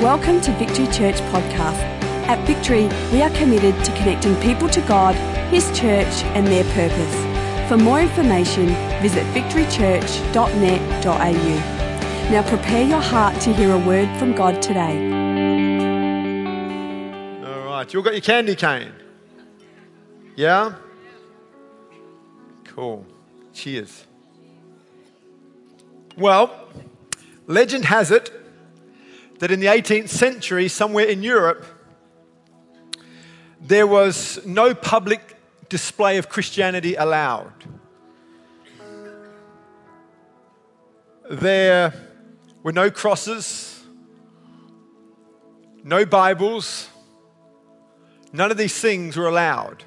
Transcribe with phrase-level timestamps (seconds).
[0.00, 1.78] Welcome to Victory Church Podcast.
[2.26, 5.14] At Victory, we are committed to connecting people to God,
[5.50, 7.14] His church, and their purpose.
[7.68, 8.68] For more information,
[9.02, 12.30] visit victorychurch.net.au.
[12.30, 14.96] Now prepare your heart to hear a word from God today.
[17.44, 18.94] All right, you all got your candy cane?
[20.34, 20.76] Yeah?
[22.64, 23.04] Cool.
[23.52, 24.06] Cheers.
[26.16, 26.70] Well,
[27.46, 28.39] legend has it
[29.40, 31.64] that in the 18th century, somewhere in Europe,
[33.58, 35.36] there was no public
[35.70, 37.52] display of Christianity allowed.
[41.30, 41.94] There
[42.62, 43.82] were no crosses,
[45.82, 46.90] no Bibles,
[48.34, 49.84] none of these things were allowed.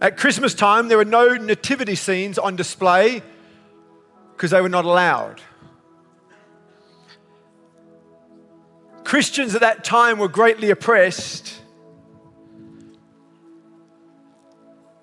[0.00, 3.22] At Christmas time, there were no nativity scenes on display
[4.32, 5.42] because they were not allowed.
[9.08, 11.62] Christians at that time were greatly oppressed.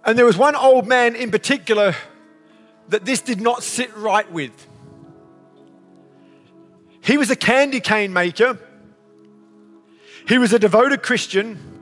[0.05, 1.95] And there was one old man in particular
[2.89, 4.51] that this did not sit right with.
[7.01, 8.59] He was a candy cane maker,
[10.27, 11.81] he was a devoted Christian,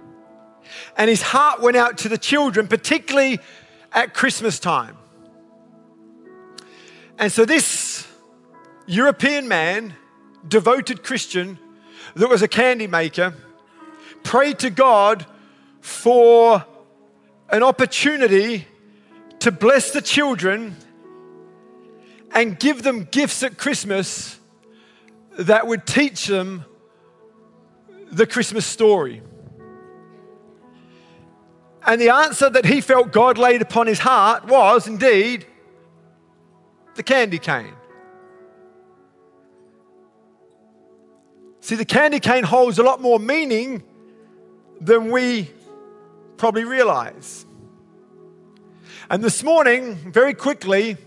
[0.96, 3.42] and his heart went out to the children, particularly
[3.92, 4.96] at Christmas time.
[7.20, 8.08] And so, this
[8.88, 9.94] European man,
[10.48, 11.60] devoted Christian,
[12.16, 13.34] that was a candy maker,
[14.24, 15.26] prayed to God
[15.82, 16.66] for
[17.50, 18.68] an opportunity
[19.40, 20.76] to bless the children
[22.32, 24.40] and give them gifts at Christmas
[25.38, 26.66] that would teach them
[28.12, 29.22] the Christmas story.
[31.86, 35.46] And the answer that he felt God laid upon his heart was indeed
[36.96, 37.74] the candy cane.
[41.64, 43.84] See, the candy cane holds a lot more meaning
[44.82, 45.50] than we
[46.36, 47.46] probably realize.
[49.10, 50.98] And this morning, very quickly,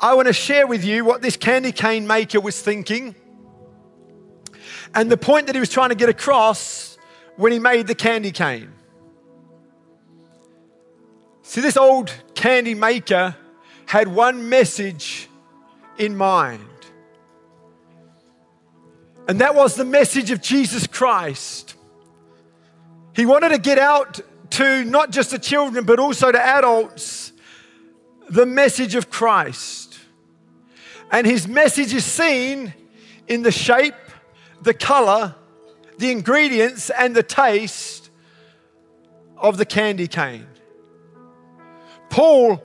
[0.00, 3.14] I want to share with you what this candy cane maker was thinking
[4.94, 6.96] and the point that he was trying to get across
[7.36, 8.72] when he made the candy cane.
[11.42, 13.36] See, this old candy maker
[13.84, 15.28] had one message
[15.98, 16.64] in mind.
[19.28, 21.74] And that was the message of Jesus Christ.
[23.14, 27.32] He wanted to get out to not just the children, but also to adults,
[28.28, 29.98] the message of Christ.
[31.10, 32.74] And his message is seen
[33.28, 33.94] in the shape,
[34.62, 35.34] the color,
[35.98, 38.10] the ingredients, and the taste
[39.36, 40.46] of the candy cane.
[42.08, 42.62] Paul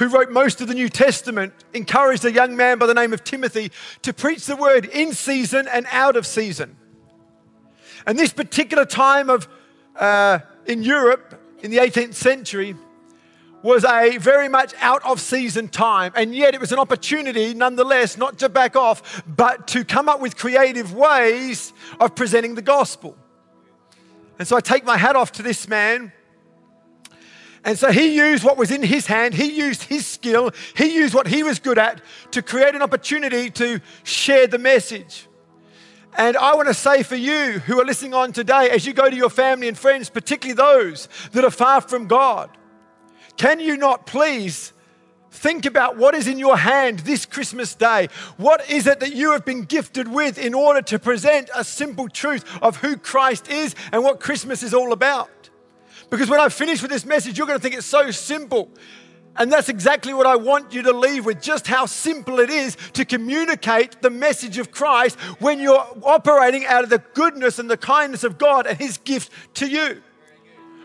[0.00, 3.22] who wrote most of the New Testament, encouraged a young man by the name of
[3.22, 6.74] Timothy to preach the word in season and out of season.
[8.06, 9.46] And this particular time of
[9.94, 12.76] uh, in Europe in the 18th century
[13.62, 18.16] was a very much out of season time, and yet it was an opportunity, nonetheless,
[18.16, 23.18] not to back off, but to come up with creative ways of presenting the gospel.
[24.38, 26.10] And so I take my hat off to this man
[27.64, 31.14] and so he used what was in his hand, he used his skill, he used
[31.14, 32.00] what he was good at
[32.32, 35.26] to create an opportunity to share the message.
[36.16, 39.08] And I want to say for you who are listening on today, as you go
[39.08, 42.50] to your family and friends, particularly those that are far from God,
[43.36, 44.72] can you not please
[45.30, 48.08] think about what is in your hand this Christmas day?
[48.36, 52.08] What is it that you have been gifted with in order to present a simple
[52.08, 55.39] truth of who Christ is and what Christmas is all about?
[56.10, 58.68] Because when I finish with this message, you're going to think it's so simple.
[59.36, 62.76] And that's exactly what I want you to leave with just how simple it is
[62.94, 67.76] to communicate the message of Christ when you're operating out of the goodness and the
[67.76, 70.02] kindness of God and His gift to you.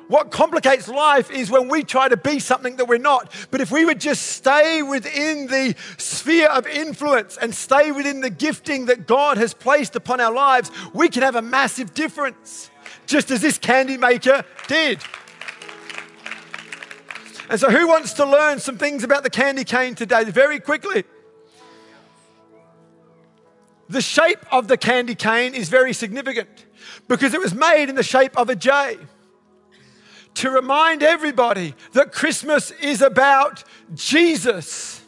[0.07, 3.33] What complicates life is when we try to be something that we're not.
[3.49, 8.29] But if we would just stay within the sphere of influence and stay within the
[8.29, 12.69] gifting that God has placed upon our lives, we can have a massive difference
[13.05, 14.99] just as this candy maker did.
[17.49, 20.23] And so, who wants to learn some things about the candy cane today?
[20.23, 21.03] Very quickly.
[23.87, 26.65] The shape of the candy cane is very significant
[27.07, 28.97] because it was made in the shape of a J
[30.35, 33.63] to remind everybody that Christmas is about
[33.93, 35.01] Jesus.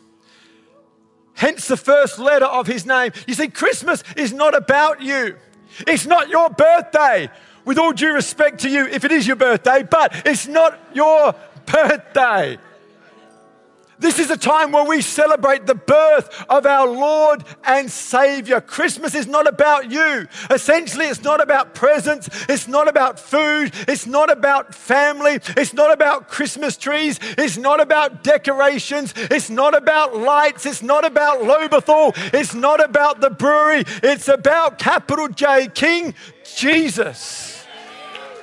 [1.33, 3.11] Hence the first letter of his name.
[3.27, 5.37] You see, Christmas is not about you.
[5.85, 7.29] It's not your birthday
[7.67, 11.35] with all due respect to you, if it is your birthday, but it's not your
[11.65, 12.57] birthday.
[13.99, 18.61] This is a time where we celebrate the birth of our Lord and Savior.
[18.61, 20.27] Christmas is not about you.
[20.49, 22.29] Essentially, it's not about presents.
[22.47, 23.73] It's not about food.
[23.87, 25.39] It's not about family.
[25.57, 27.19] It's not about Christmas trees.
[27.39, 29.13] It's not about decorations.
[29.17, 30.65] It's not about lights.
[30.65, 32.13] It's not about Lobethal.
[32.33, 33.83] It's not about the brewery.
[34.03, 36.13] It's about capital J, King
[36.55, 37.56] Jesus.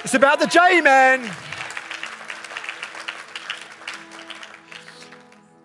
[0.05, 1.31] It's about the J, man.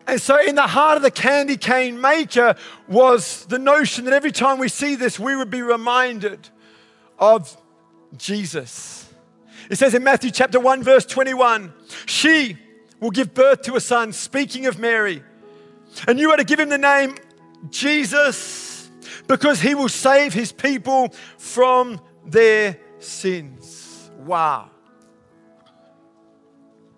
[0.07, 2.56] And so, in the heart of the candy cane maker
[2.88, 6.50] was the notion that every time we see this, we would be reminded
[7.19, 7.56] of
[8.18, 9.13] Jesus.
[9.69, 11.74] It says in Matthew chapter 1, verse 21
[12.06, 12.57] She
[13.01, 15.21] will give birth to a son, speaking of Mary.
[16.07, 17.15] And you are to give him the name
[17.69, 18.89] Jesus
[19.27, 23.88] because he will save his people from their sins.
[24.19, 24.69] Wow.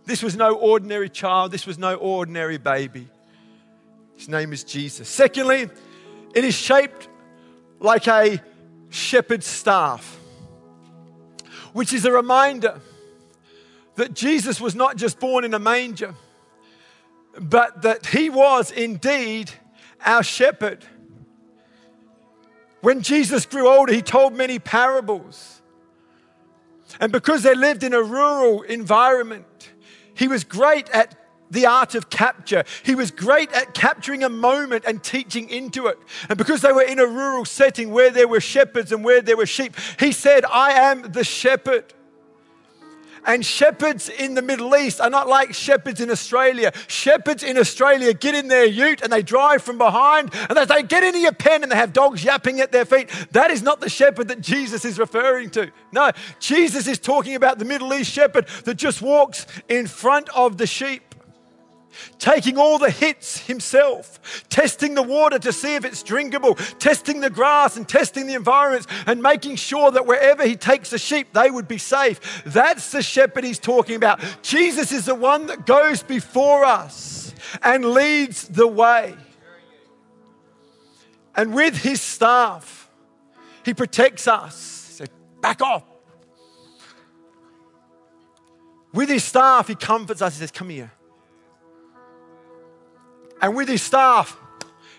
[0.05, 3.07] This was no ordinary child, this was no ordinary baby.
[4.15, 5.07] His name is Jesus.
[5.07, 5.69] Secondly,
[6.33, 7.07] it is shaped
[7.79, 8.41] like a
[8.89, 10.19] shepherd's staff,
[11.73, 12.81] which is a reminder
[13.95, 16.15] that Jesus was not just born in a manger,
[17.39, 19.51] but that he was indeed
[20.03, 20.83] our shepherd.
[22.81, 25.60] When Jesus grew older, he told many parables.
[27.01, 29.71] And because they lived in a rural environment,
[30.13, 31.17] he was great at
[31.49, 32.63] the art of capture.
[32.83, 35.97] He was great at capturing a moment and teaching into it.
[36.29, 39.35] And because they were in a rural setting where there were shepherds and where there
[39.35, 41.93] were sheep, he said, I am the shepherd.
[43.25, 46.71] And shepherds in the Middle East are not like shepherds in Australia.
[46.87, 51.03] Shepherds in Australia get in their ute and they drive from behind and they Get
[51.03, 53.09] into your pen and they have dogs yapping at their feet.
[53.31, 55.71] That is not the shepherd that Jesus is referring to.
[55.91, 60.57] No, Jesus is talking about the Middle East shepherd that just walks in front of
[60.57, 61.10] the sheep
[62.19, 67.29] taking all the hits himself, testing the water to see if it's drinkable, testing the
[67.29, 71.49] grass and testing the environments, and making sure that wherever he takes the sheep, they
[71.49, 72.43] would be safe.
[72.45, 74.21] That's the shepherd he's talking about.
[74.41, 77.33] Jesus is the one that goes before us
[77.63, 79.15] and leads the way.
[81.35, 82.89] And with his staff,
[83.63, 84.87] he protects us.
[84.87, 85.09] He said,
[85.41, 85.83] Back off.
[88.93, 90.35] With his staff, he comforts us.
[90.35, 90.91] He says, Come here.
[93.41, 94.37] And with his staff,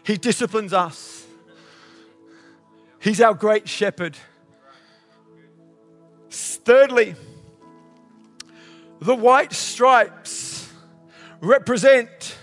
[0.03, 1.27] he disciplines us.
[2.99, 4.17] He's our great shepherd.
[6.31, 7.15] Thirdly,
[9.01, 10.69] the white stripes
[11.41, 12.37] represent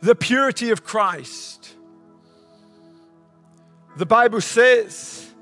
[0.00, 1.74] the purity of Christ.
[3.96, 5.32] The Bible says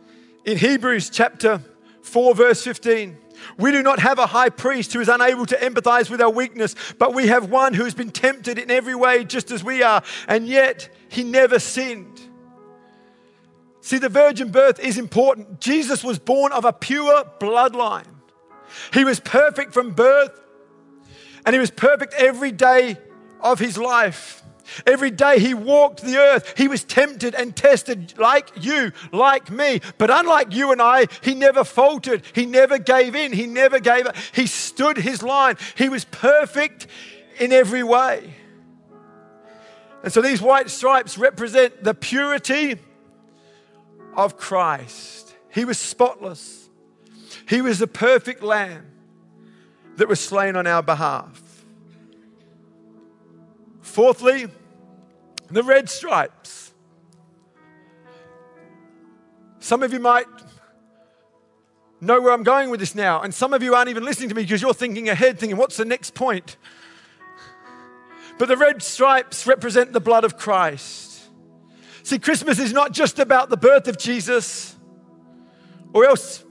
[0.44, 1.60] in Hebrews chapter
[2.02, 3.16] 4, verse 15,
[3.58, 6.74] we do not have a high priest who is unable to empathize with our weakness,
[6.98, 10.02] but we have one who has been tempted in every way, just as we are,
[10.28, 12.20] and yet he never sinned.
[13.80, 15.60] See, the virgin birth is important.
[15.60, 18.06] Jesus was born of a pure bloodline.
[18.92, 20.40] He was perfect from birth,
[21.44, 22.96] and he was perfect every day
[23.40, 24.41] of his life.
[24.86, 29.80] Every day he walked the earth, he was tempted and tested like you, like me.
[29.98, 32.22] But unlike you and I, he never faltered.
[32.34, 33.32] He never gave in.
[33.32, 34.16] He never gave up.
[34.32, 35.56] He stood his line.
[35.76, 36.86] He was perfect
[37.38, 38.34] in every way.
[40.02, 42.76] And so these white stripes represent the purity
[44.16, 45.34] of Christ.
[45.50, 46.68] He was spotless,
[47.48, 48.86] he was the perfect lamb
[49.96, 51.42] that was slain on our behalf.
[53.82, 54.48] Fourthly,
[55.52, 56.72] the red stripes.
[59.60, 60.26] Some of you might
[62.00, 64.34] know where I'm going with this now, and some of you aren't even listening to
[64.34, 66.56] me because you're thinking ahead, thinking, what's the next point?
[68.38, 71.22] But the red stripes represent the blood of Christ.
[72.02, 74.74] See, Christmas is not just about the birth of Jesus,
[75.92, 76.44] or else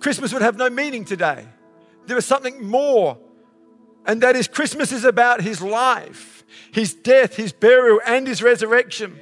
[0.00, 1.46] Christmas would have no meaning today.
[2.06, 3.16] There is something more,
[4.06, 6.34] and that is Christmas is about his life
[6.74, 9.18] his death, his burial, and his resurrection.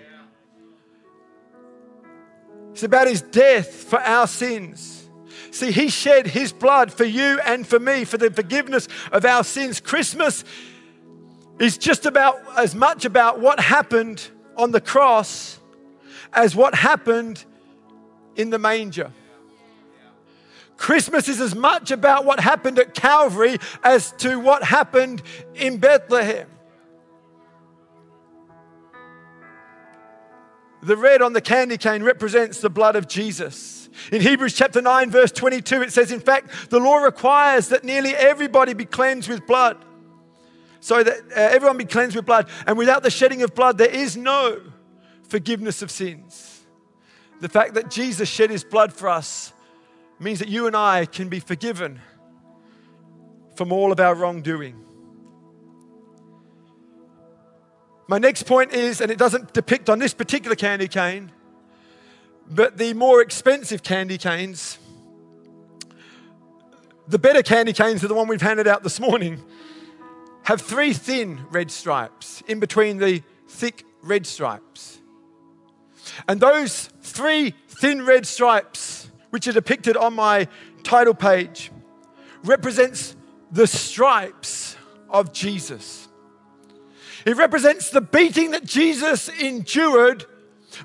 [2.72, 5.06] It's about his death for our sins.
[5.50, 9.44] See, he shed his blood for you and for me for the forgiveness of our
[9.44, 9.80] sins.
[9.80, 10.44] Christmas
[11.58, 15.58] is just about as much about what happened on the cross
[16.32, 17.44] as what happened
[18.34, 19.12] in the manger.
[20.76, 25.22] Christmas is as much about what happened at Calvary as to what happened
[25.54, 26.48] in Bethlehem.
[30.82, 33.88] The red on the candy cane represents the blood of Jesus.
[34.10, 38.16] In Hebrews chapter 9, verse 22, it says, In fact, the law requires that nearly
[38.16, 39.76] everybody be cleansed with blood.
[40.80, 42.48] so that uh, everyone be cleansed with blood.
[42.66, 44.60] And without the shedding of blood, there is no
[45.28, 46.60] forgiveness of sins.
[47.40, 49.51] The fact that Jesus shed his blood for us
[50.22, 52.00] means that you and I can be forgiven
[53.56, 54.76] from all of our wrongdoing.
[58.08, 61.32] My next point is, and it doesn't depict on this particular candy cane,
[62.50, 64.78] but the more expensive candy canes,
[67.08, 69.42] the better candy canes are the one we've handed out this morning,
[70.44, 74.98] have three thin red stripes in between the thick red stripes.
[76.28, 79.01] And those three thin red stripes,
[79.32, 80.46] which are depicted on my
[80.82, 81.72] title page,
[82.44, 83.16] represents
[83.50, 84.76] the stripes
[85.08, 86.06] of Jesus.
[87.24, 90.26] It represents the beating that Jesus endured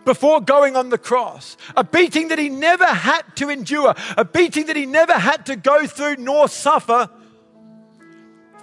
[0.06, 1.58] before going on the cross.
[1.75, 5.58] A beating that he never had to endure, a beating that he never had to
[5.58, 7.10] go through nor suffer.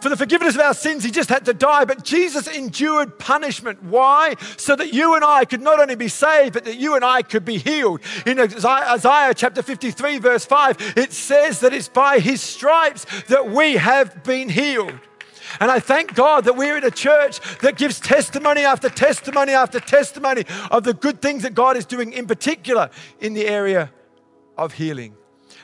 [0.05, 1.87] For the forgiveness of our sins, he just had to die.
[1.87, 3.83] But Jesus endured punishment.
[3.83, 4.35] Why?
[4.59, 7.23] So that you and I could not only be saved, but that you and I
[7.23, 8.03] could be healed.
[8.27, 13.79] In Isaiah chapter 53, verse 5, it says that it's by his stripes that we
[13.79, 14.93] have been healed.
[15.59, 19.81] And I thank God that we're in a church that gives testimony after testimony after
[19.81, 23.91] testimony of the good things that God is doing, in particular in the area
[24.59, 25.17] of healing.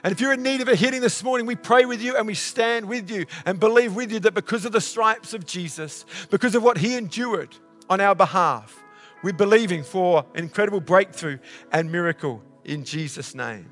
[0.03, 2.27] And if you're in need of a healing this morning, we pray with you and
[2.27, 6.07] we stand with you and believe with you that because of the stripes of Jesus,
[6.31, 7.55] because of what he endured
[7.89, 8.83] on our behalf,
[9.23, 11.39] we're believing for incredible breakthrough
[11.73, 13.71] and miracle in Jesus' name.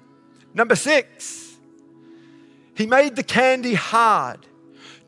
[0.53, 1.57] Number six,
[2.75, 4.47] he made the candy hard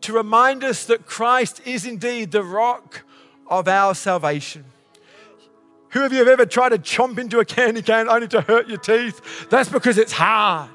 [0.02, 3.02] to remind us that Christ is indeed the rock
[3.46, 4.64] of our salvation.
[5.90, 8.68] Who of you have ever tried to chomp into a candy cane only to hurt
[8.68, 9.50] your teeth?
[9.50, 10.70] That's because it's hard.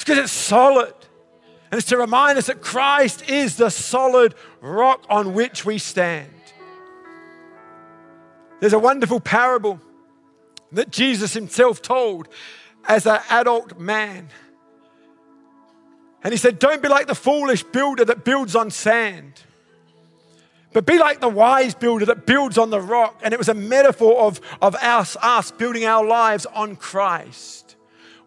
[0.00, 0.94] It's because it's solid.
[1.70, 6.32] And it's to remind us that Christ is the solid rock on which we stand.
[8.60, 9.78] There's a wonderful parable
[10.72, 12.28] that Jesus himself told
[12.88, 14.30] as an adult man
[16.22, 19.42] and he said, Don't be like the foolish builder that builds on sand,
[20.72, 23.20] but be like the wise builder that builds on the rock.
[23.22, 27.69] And it was a metaphor of, of us, us building our lives on Christ.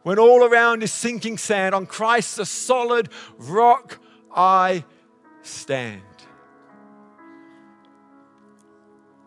[0.04, 4.00] When all around is sinking sand, on Christ, the solid rock,
[4.36, 4.84] I
[5.42, 6.02] stand.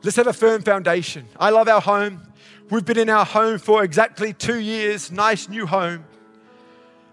[0.02, 1.26] Let's have a firm foundation.
[1.38, 2.22] I love our home.
[2.70, 6.04] We've been in our home for exactly two years, nice new home.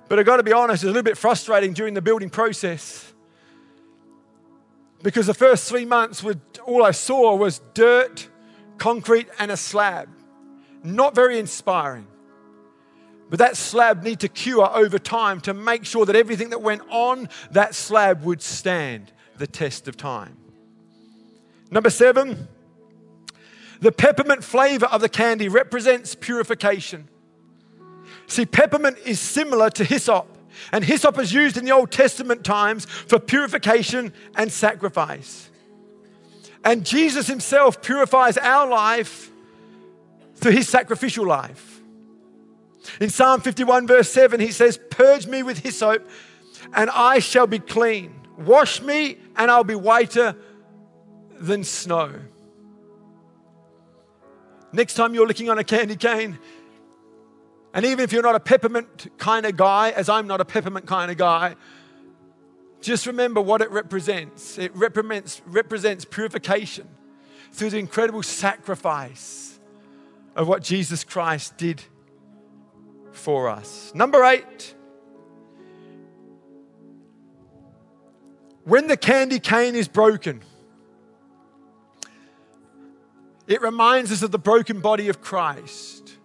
[0.09, 3.13] But I've got to be honest, it's a little bit frustrating during the building process.
[5.01, 6.23] Because the first three months,
[6.65, 8.27] all I saw was dirt,
[8.77, 10.09] concrete, and a slab.
[10.83, 12.07] Not very inspiring.
[13.33, 16.83] But that slab need to cure over time to make sure that everything that went
[16.87, 20.37] on that slab would stand the test of time.
[21.71, 22.47] Number seven,
[23.79, 27.07] the peppermint flavor of the candy represents purification.
[28.27, 30.27] See, peppermint is similar to hyssop,
[30.71, 35.49] and hyssop is used in the Old Testament times for purification and sacrifice.
[36.63, 39.31] And Jesus himself purifies our life
[40.35, 41.72] through his sacrificial life.
[42.99, 46.07] In Psalm 51, verse 7, he says, Purge me with hyssop,
[46.73, 48.13] and I shall be clean.
[48.37, 50.35] Wash me, and I'll be whiter
[51.39, 52.13] than snow.
[54.71, 56.39] Next time you're looking on a candy cane,
[57.73, 60.85] and even if you're not a peppermint kind of guy, as I'm not a peppermint
[60.85, 61.55] kind of guy,
[62.81, 64.57] just remember what it represents.
[64.57, 66.87] It represents, represents purification
[67.51, 69.59] through the incredible sacrifice
[70.35, 71.83] of what Jesus Christ did
[73.13, 73.91] for us.
[73.95, 74.75] Number eight,
[78.65, 80.41] when the candy cane is broken,
[83.47, 86.17] it reminds us of the broken body of Christ.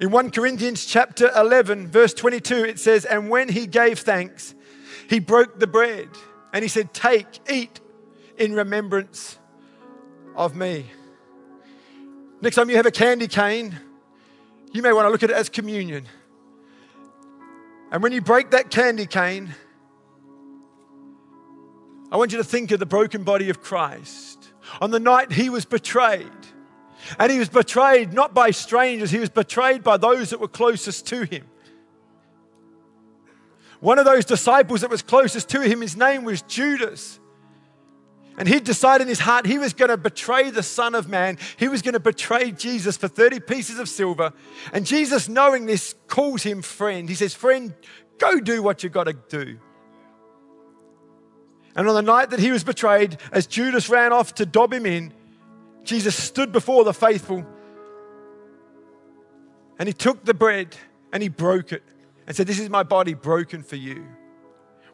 [0.00, 4.54] In 1 Corinthians chapter 11, verse 22, it says, And when he gave thanks,
[5.08, 6.08] he broke the bread
[6.54, 7.80] and he said, Take, eat
[8.38, 9.38] in remembrance
[10.34, 10.86] of me.
[12.42, 13.78] Next time you have a candy cane,
[14.72, 16.06] you may want to look at it as communion.
[17.92, 19.54] And when you break that candy cane,
[22.10, 24.52] I want you to think of the broken body of Christ.
[24.80, 26.26] On the night he was betrayed,
[27.18, 31.06] and he was betrayed not by strangers, he was betrayed by those that were closest
[31.08, 31.46] to him.
[33.80, 37.19] One of those disciples that was closest to him, his name was Judas.
[38.40, 41.36] And he'd decided in his heart he was going to betray the Son of Man.
[41.58, 44.32] He was going to betray Jesus for 30 pieces of silver.
[44.72, 47.06] And Jesus, knowing this, calls him friend.
[47.06, 47.74] He says, Friend,
[48.16, 49.58] go do what you've got to do.
[51.76, 54.86] And on the night that he was betrayed, as Judas ran off to dob him
[54.86, 55.12] in,
[55.84, 57.44] Jesus stood before the faithful
[59.78, 60.74] and he took the bread
[61.12, 61.82] and he broke it
[62.26, 64.06] and said, This is my body broken for you.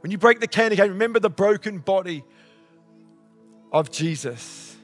[0.01, 2.25] When you break the candy cane, remember the broken body
[3.79, 4.77] of Jesus.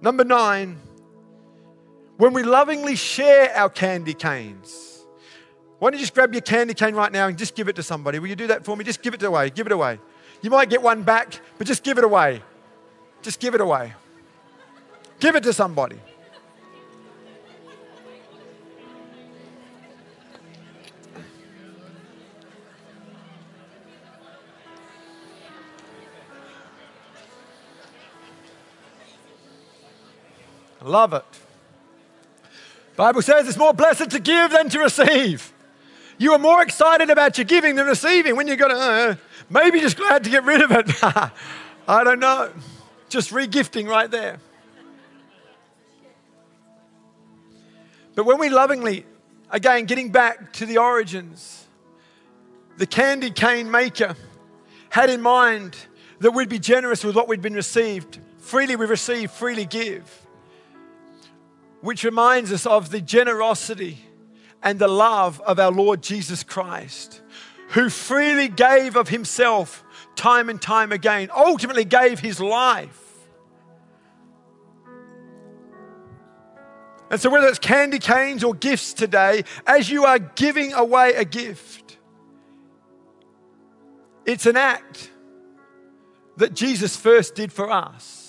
[0.00, 0.78] Number nine,
[2.16, 5.04] when we lovingly share our candy canes.
[5.78, 7.82] Why don't you just grab your candy cane right now and just give it to
[7.82, 8.18] somebody?
[8.18, 8.84] Will you do that for me?
[8.84, 9.48] Just give it away.
[9.48, 9.98] Give it away.
[10.42, 12.42] You might get one back, but just give it away.
[13.22, 13.94] Just give it away.
[15.20, 15.98] Give it to somebody.
[30.82, 31.24] Love it.
[32.96, 35.52] Bible says it's more blessed to give than to receive.
[36.18, 39.14] You are more excited about your giving than receiving when you got to, uh,
[39.48, 40.92] maybe just glad to get rid of it.
[41.88, 42.52] I don't know.
[43.08, 44.38] Just regifting right there.
[48.14, 49.06] But when we lovingly,
[49.50, 51.66] again, getting back to the origins,
[52.76, 54.14] the candy cane maker
[54.90, 55.76] had in mind
[56.18, 58.18] that we'd be generous with what we'd been received.
[58.38, 60.26] Freely we receive, freely give
[61.80, 63.98] which reminds us of the generosity
[64.62, 67.22] and the love of our Lord Jesus Christ,
[67.68, 69.84] who freely gave of himself
[70.16, 72.96] time and time again, ultimately gave his life.
[77.10, 81.24] And so, whether it's candy canes or gifts today, as you are giving away a
[81.24, 81.98] gift,
[84.24, 85.10] it's an act
[86.36, 88.19] that Jesus first did for us.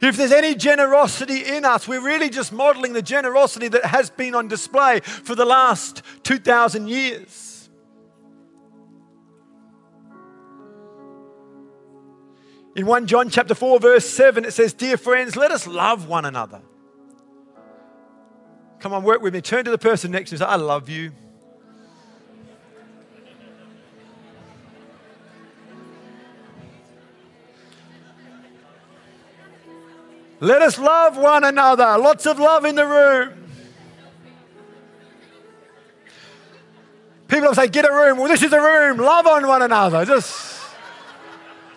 [0.00, 4.34] If there's any generosity in us, we're really just modeling the generosity that has been
[4.34, 7.70] on display for the last 2,000 years.
[12.76, 16.24] In 1 John chapter 4 verse 7 it says, "Dear friends, let us love one
[16.24, 16.60] another."
[18.78, 19.40] Come on, work with me.
[19.40, 21.12] Turn to the person next to you and say, "I love you."
[30.40, 31.98] Let us love one another.
[31.98, 33.44] Lots of love in the room.
[37.26, 38.18] People say, get a room.
[38.18, 38.98] Well, this is a room.
[38.98, 40.04] Love on one another.
[40.04, 40.64] Just,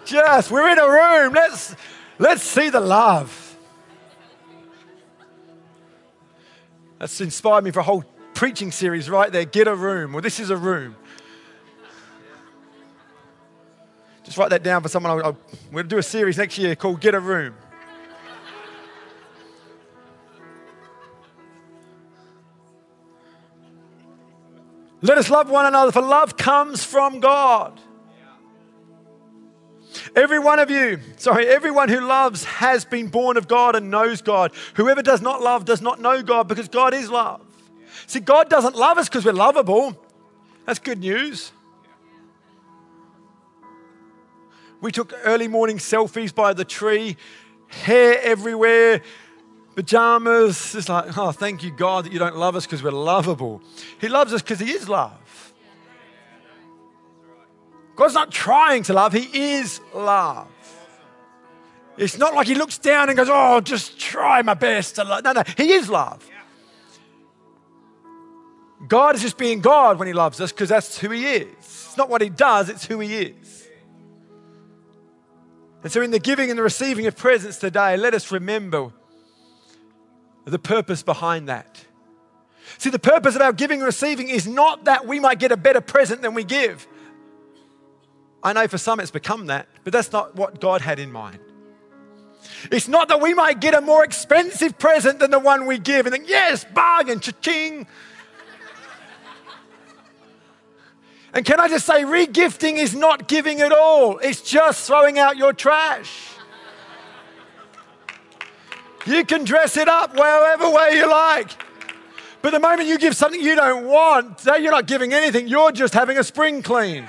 [0.05, 1.33] just, we're in a room.
[1.33, 1.75] Let's,
[2.19, 3.57] let's see the love.
[6.99, 9.43] That's inspired me for a whole preaching series right there.
[9.43, 10.13] Get a room.
[10.13, 10.95] Well, this is a room.
[14.23, 15.11] Just write that down for someone.
[15.11, 15.37] I'll, I'll,
[15.71, 17.55] we're going to do a series next year called Get a Room.
[25.01, 27.79] Let us love one another, for love comes from God.
[30.15, 34.21] Every one of you, sorry, everyone who loves has been born of God and knows
[34.21, 34.51] God.
[34.75, 37.41] Whoever does not love does not know God because God is love.
[38.07, 39.99] See, God doesn't love us because we're lovable.
[40.65, 41.51] That's good news.
[44.81, 47.17] We took early morning selfies by the tree,
[47.67, 49.01] hair everywhere,
[49.81, 50.75] pajamas.
[50.75, 53.61] It's like, oh, thank you, God, that you don't love us because we're lovable.
[53.99, 55.53] He loves us because He is love.
[57.95, 60.47] God's not trying to love, He is love.
[61.97, 65.23] It's not like He looks down and goes, oh, just try my best to love.
[65.23, 66.27] No, no, He is love.
[68.87, 71.47] God is just being God when He loves us because that's who He is.
[71.59, 73.67] It's not what He does, it's who He is.
[75.83, 78.91] And so, in the giving and the receiving of presents today, let us remember
[80.45, 81.85] the purpose behind that.
[82.77, 85.57] See, the purpose of our giving and receiving is not that we might get a
[85.57, 86.87] better present than we give.
[88.43, 91.39] I know for some it's become that, but that's not what God had in mind.
[92.71, 96.05] It's not that we might get a more expensive present than the one we give
[96.05, 97.85] and think, yes, bargain, cha-ching.
[101.33, 105.37] and can I just say, regifting is not giving at all, it's just throwing out
[105.37, 106.30] your trash.
[109.05, 111.49] You can dress it up wherever way you like.
[112.41, 115.93] But the moment you give something you don't want, you're not giving anything, you're just
[115.93, 117.07] having a spring clean.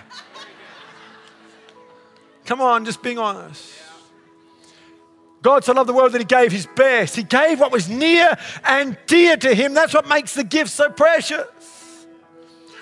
[2.44, 3.72] Come on, just being honest.
[5.42, 7.16] God so loved the world that He gave His best.
[7.16, 9.74] He gave what was near and dear to Him.
[9.74, 11.46] That's what makes the gift so precious.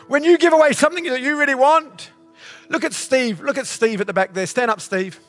[0.08, 2.10] When you give away something that you really want,
[2.68, 3.40] look at Steve.
[3.40, 4.46] Look at Steve at the back there.
[4.46, 5.20] Stand up, Steve.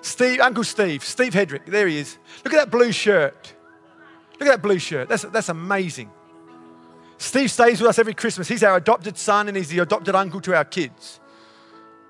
[0.00, 2.18] Steve, Uncle Steve, Steve Hedrick, there he is.
[2.44, 3.54] Look at that blue shirt.
[4.38, 5.08] Look at that blue shirt.
[5.08, 6.10] That's, that's amazing.
[7.18, 8.46] Steve stays with us every Christmas.
[8.46, 11.18] He's our adopted son and he's the adopted uncle to our kids.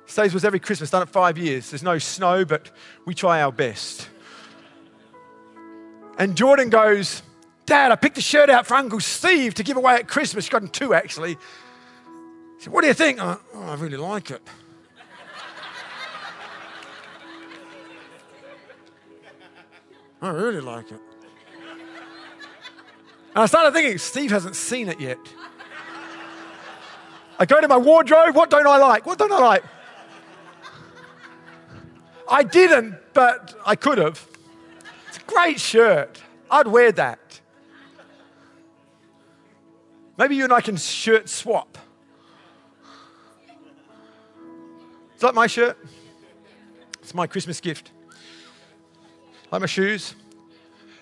[0.04, 1.70] Stays with us every Christmas, done it five years.
[1.70, 2.70] There's no snow, but
[3.06, 4.08] we try our best.
[6.18, 7.22] And Jordan goes,
[7.64, 10.44] Dad, I picked a shirt out for Uncle Steve to give away at Christmas.
[10.44, 11.34] She got him two, actually.
[11.34, 13.18] He said, What do you think?
[13.20, 14.42] oh, I really like it.
[20.20, 21.00] I really like it.
[23.34, 25.18] And I started thinking, Steve hasn't seen it yet.
[27.38, 29.06] I go to my wardrobe, what don't I like?
[29.06, 29.64] What don't I like?
[32.28, 34.26] I didn't, but I could have.
[35.08, 36.20] It's a great shirt.
[36.50, 37.40] I'd wear that.
[40.16, 41.78] Maybe you and I can shirt swap.
[45.14, 45.78] Is that my shirt?
[47.00, 47.92] It's my Christmas gift.
[49.50, 50.14] Like my shoes.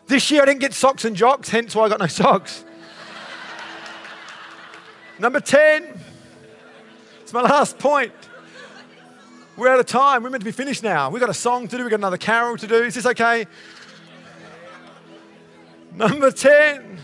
[0.07, 2.65] This year I didn't get socks and jocks, hence why I got no socks.
[5.19, 6.01] Number 10.
[7.23, 8.13] It's my last point.
[9.57, 10.23] We're out of time.
[10.23, 11.11] We're meant to be finished now.
[11.11, 11.83] We've got a song to do.
[11.83, 12.85] We've got another carol to do.
[12.85, 13.47] Is this okay?
[15.93, 16.99] Number 10.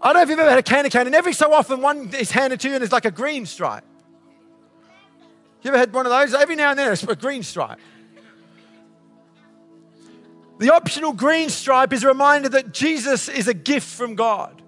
[0.00, 2.10] I don't know if you've ever had a candy cane, and every so often one
[2.14, 3.84] is handed to you and it's like a green stripe.
[5.62, 6.34] You ever had one of those?
[6.34, 7.80] Every now and then it's a green stripe.
[10.58, 14.62] The optional green stripe is a reminder that Jesus is a gift from God.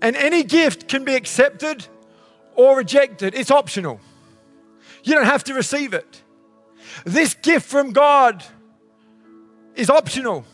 [0.00, 1.86] And any gift can be accepted
[2.54, 4.00] or rejected, it's optional.
[5.04, 6.22] You don't have to receive it.
[7.04, 8.44] This gift from God
[9.74, 10.44] is optional.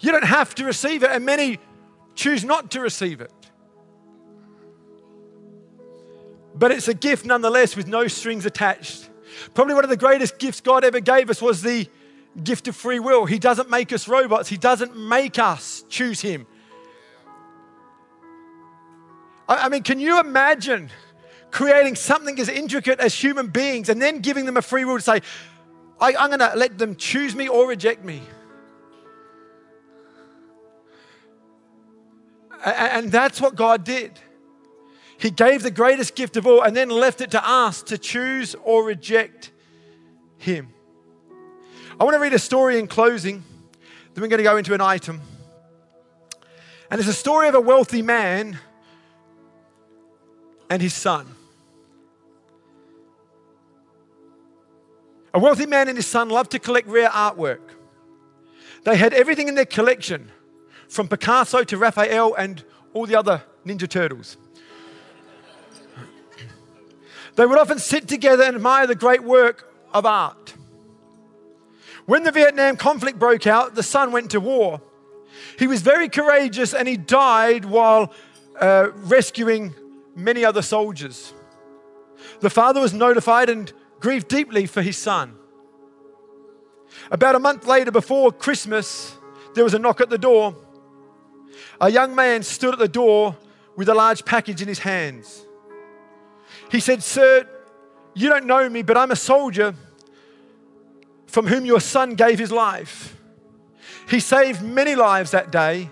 [0.00, 1.58] You don't have to receive it, and many
[2.14, 3.32] choose not to receive it.
[6.54, 9.08] But it's a gift nonetheless with no strings attached.
[9.54, 11.88] Probably one of the greatest gifts God ever gave us was the
[12.42, 13.26] gift of free will.
[13.26, 16.46] He doesn't make us robots, He doesn't make us choose Him.
[19.46, 20.90] I mean, can you imagine
[21.50, 25.02] creating something as intricate as human beings and then giving them a free will to
[25.02, 25.20] say,
[26.00, 28.22] I, am going to let them choose me or reject me?
[32.64, 34.18] And that's what God did.
[35.18, 38.54] He gave the greatest gift of all and then left it to us to choose
[38.64, 39.52] or reject
[40.38, 40.68] Him.
[41.98, 43.44] I want to read a story in closing,
[44.14, 45.20] then we're going to go into an item.
[46.90, 48.58] And it's a story of a wealthy man
[50.70, 51.26] and his son.
[55.32, 57.60] A wealthy man and his son loved to collect rare artwork.
[58.84, 60.30] They had everything in their collection,
[60.88, 64.36] from Picasso to Raphael and all the other Ninja Turtles.
[67.36, 70.54] They would often sit together and admire the great work of art.
[72.06, 74.80] When the Vietnam conflict broke out, the son went to war.
[75.58, 78.12] He was very courageous and he died while
[78.60, 79.74] uh, rescuing
[80.14, 81.32] many other soldiers.
[82.40, 85.36] The father was notified and grieved deeply for his son.
[87.10, 89.16] About a month later, before Christmas,
[89.54, 90.54] there was a knock at the door.
[91.80, 93.36] A young man stood at the door
[93.76, 95.44] with a large package in his hands.
[96.70, 97.46] He said, Sir,
[98.14, 99.74] you don't know me, but I'm a soldier
[101.26, 103.20] from whom your son gave his life.
[104.08, 105.90] He saved many lives that day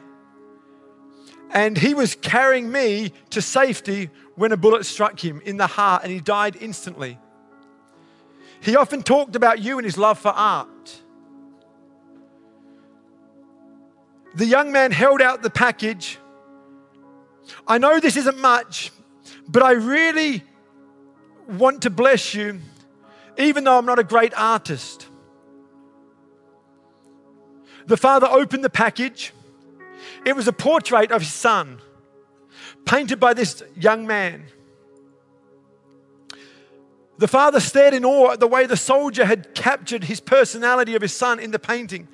[1.53, 6.03] and he was carrying me to safety when a bullet struck him in the heart
[6.03, 7.19] and he died instantly.
[8.61, 11.03] He often talked about you and his love for art.
[14.35, 16.19] The young man held out the package.
[17.67, 18.91] I know this isn't much,
[19.47, 20.43] but I really
[21.49, 22.61] want to bless you,
[23.39, 25.09] even though I'm not a great artist.
[27.87, 29.33] The father opened the package
[30.25, 31.81] it was a portrait of his son,
[32.85, 34.45] painted by this young man.
[37.19, 41.03] The father stared in awe at the way the soldier had captured his personality of
[41.03, 42.09] his son in the painting.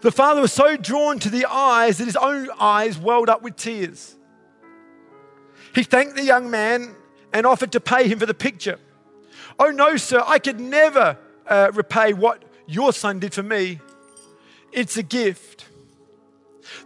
[0.00, 3.56] The father was so drawn to the eyes that his own eyes welled up with
[3.56, 4.16] tears.
[5.74, 6.94] He thanked the young man
[7.32, 8.78] and offered to pay him for the picture.
[9.58, 13.80] Oh, no, sir, I could never uh, repay what your son did for me.
[14.72, 15.66] It's a gift.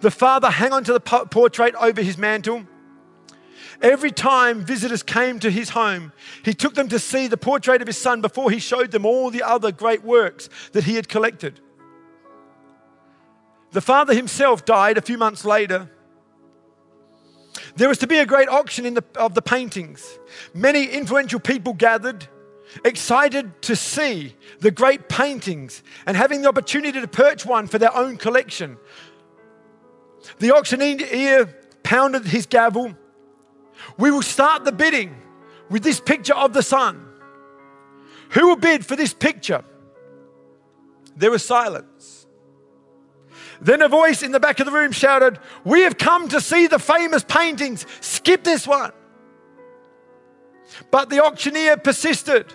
[0.00, 2.64] The father hung onto the portrait over his mantle.
[3.80, 6.12] Every time visitors came to his home,
[6.44, 9.30] he took them to see the portrait of his son before he showed them all
[9.30, 11.60] the other great works that he had collected.
[13.72, 15.90] The father himself died a few months later.
[17.76, 20.18] There was to be a great auction the, of the paintings.
[20.54, 22.26] Many influential people gathered,
[22.84, 27.94] excited to see the great paintings and having the opportunity to purchase one for their
[27.96, 28.76] own collection.
[30.38, 31.46] The auctioneer
[31.82, 32.94] pounded his gavel.
[33.98, 35.16] We will start the bidding
[35.70, 37.06] with this picture of the son.
[38.30, 39.64] Who will bid for this picture?
[41.16, 42.21] There was silence.
[43.62, 46.66] Then a voice in the back of the room shouted, We have come to see
[46.66, 47.86] the famous paintings.
[48.00, 48.90] Skip this one.
[50.90, 52.52] But the auctioneer persisted.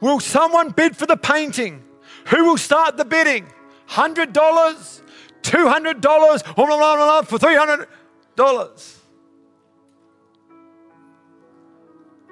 [0.00, 1.84] Will someone bid for the painting?
[2.28, 3.52] Who will start the bidding?
[3.88, 8.96] $100, $200, for $300.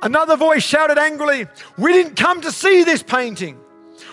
[0.01, 3.59] Another voice shouted angrily, We didn't come to see this painting.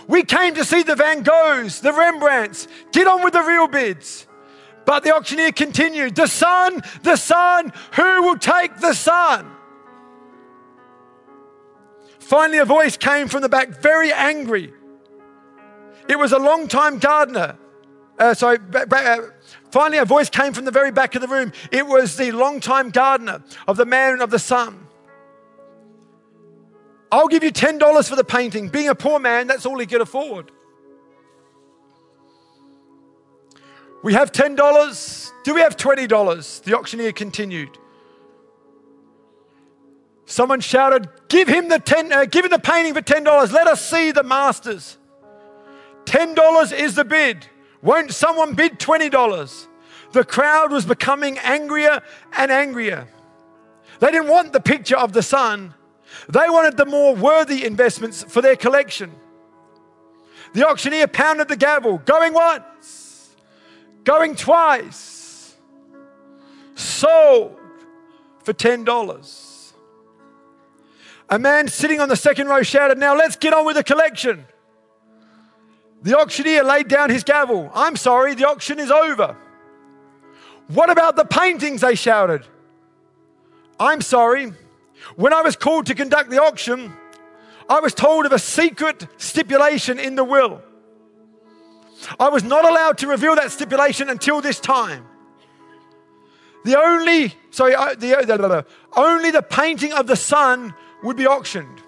[0.07, 2.67] We came to see the Van Goghs, the Rembrandts.
[2.91, 4.27] Get on with the real bids.
[4.85, 9.51] But the auctioneer continued, The son, the son, who will take the son?
[12.19, 14.73] Finally, a voice came from the back, very angry.
[16.07, 17.57] It was a long-time gardener.
[18.17, 19.17] Uh, sorry, uh,
[19.71, 21.51] finally, a voice came from the very back of the room.
[21.71, 24.84] It was the long-time gardener of the man of the son.
[27.15, 28.67] I'll give you $10 for the painting.
[28.67, 30.51] Being a poor man, that's all he could afford.
[34.03, 35.31] We have $10.
[35.45, 36.63] Do we have $20?
[36.63, 37.69] The auctioneer continued.
[40.25, 43.51] Someone shouted, Give him the, ten, uh, give him the painting for $10.
[43.53, 44.97] Let us see the masters.
[46.03, 47.47] $10 is the bid.
[47.81, 49.67] Won't someone bid $20?
[50.11, 52.01] The crowd was becoming angrier
[52.37, 53.07] and angrier.
[54.01, 55.73] They didn't want the picture of the son,
[56.27, 59.11] they wanted the more worthy investments for their collection.
[60.53, 63.35] The auctioneer pounded the gavel, going once,
[64.03, 65.55] going twice,
[66.75, 67.57] sold
[68.43, 69.73] for $10.
[71.29, 74.45] A man sitting on the second row shouted, Now let's get on with the collection.
[76.03, 77.71] The auctioneer laid down his gavel.
[77.73, 79.35] I'm sorry, the auction is over.
[80.67, 81.81] What about the paintings?
[81.81, 82.45] They shouted.
[83.79, 84.53] I'm sorry.
[85.15, 86.93] When I was called to conduct the auction,
[87.69, 90.61] I was told of a secret stipulation in the will.
[92.19, 95.05] I was not allowed to reveal that stipulation until this time.
[96.63, 98.63] The only, sorry, uh, the, uh,
[98.95, 101.81] only the painting of the son would be auctioned.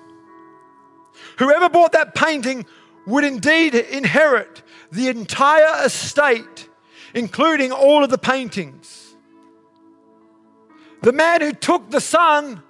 [1.40, 2.66] Whoever bought that painting
[3.06, 6.70] would indeed inherit the entire estate,
[7.14, 9.16] including all of the paintings.
[11.02, 12.62] The man who took the son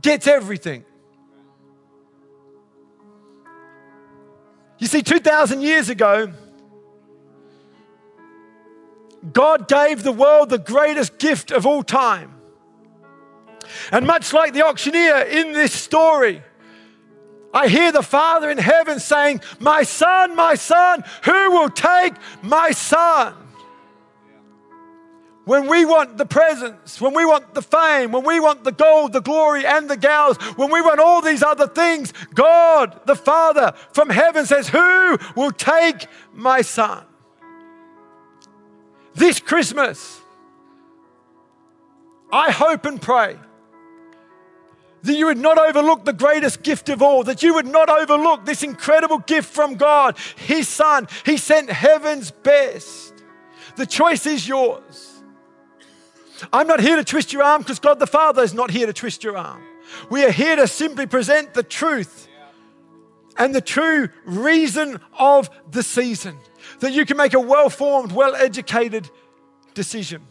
[0.00, 0.84] gets everything.
[4.78, 6.32] You see, 2,000 years ago,
[9.32, 12.34] God gave the world the greatest gift of all time.
[13.92, 16.42] And much like the auctioneer in this story,
[17.54, 22.72] I hear the Father in heaven saying, My son, my son, who will take my
[22.72, 23.34] son?
[25.44, 29.12] When we want the presents, when we want the fame, when we want the gold,
[29.12, 33.72] the glory, and the gals, when we want all these other things, God, the Father
[33.92, 37.04] from heaven says, Who will take my son?
[39.14, 40.20] This Christmas,
[42.30, 43.36] I hope and pray
[45.02, 48.44] that you would not overlook the greatest gift of all, that you would not overlook
[48.44, 51.08] this incredible gift from God, His Son.
[51.26, 53.12] He sent heaven's best.
[53.74, 55.11] The choice is yours.
[56.52, 58.92] I'm not here to twist your arm because God the Father is not here to
[58.92, 59.62] twist your arm.
[60.10, 62.28] We are here to simply present the truth
[63.36, 66.38] and the true reason of the season,
[66.80, 69.08] that you can make a well formed, well educated
[69.74, 70.22] decision.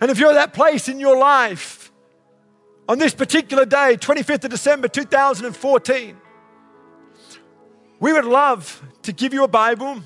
[0.00, 1.90] And if you're at that place in your life,
[2.88, 6.16] on this particular day, 25th of December 2014,
[7.98, 10.02] we would love to give you a Bible.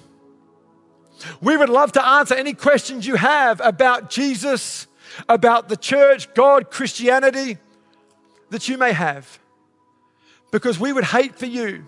[1.41, 4.87] We would love to answer any questions you have about Jesus,
[5.29, 7.59] about the church, God, Christianity
[8.51, 9.39] that you may have.
[10.51, 11.85] Because we would hate for you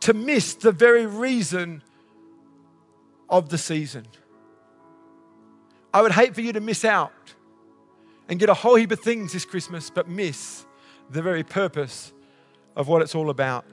[0.00, 1.82] to miss the very reason
[3.28, 4.06] of the season.
[5.94, 7.12] I would hate for you to miss out
[8.28, 10.64] and get a whole heap of things this Christmas, but miss
[11.10, 12.12] the very purpose
[12.74, 13.64] of what it's all about.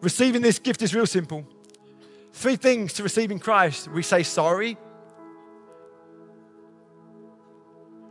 [0.00, 1.44] Receiving this gift is real simple.
[2.38, 4.78] Three things to receiving Christ we say sorry,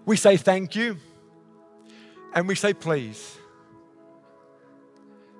[0.06, 0.98] we say thank you,
[2.34, 3.38] and we say please.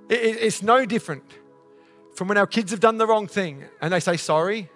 [0.10, 1.26] it's no different
[2.16, 4.70] from when our kids have done the wrong thing and they say sorry.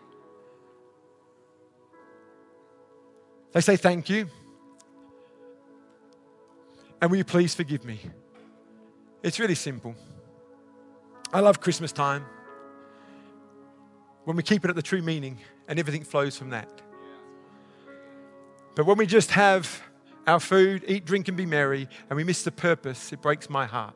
[3.54, 4.28] They say thank you.
[7.02, 8.02] And will you please forgive me?
[9.24, 9.96] It's really simple.
[11.32, 12.26] I love Christmas time
[14.26, 16.70] when we keep it at the true meaning and everything flows from that.
[18.76, 19.82] But when we just have
[20.28, 23.66] our food, eat, drink, and be merry, and we miss the purpose, it breaks my
[23.66, 23.96] heart.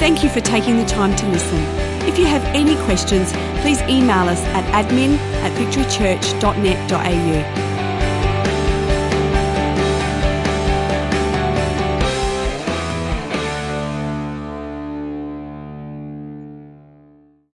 [0.00, 1.58] Thank you for taking the time to listen.
[2.08, 7.69] If you have any questions, please email us at admin at victorychurch.net.au.